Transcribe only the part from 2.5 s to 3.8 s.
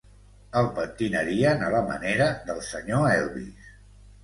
senyor Elvis.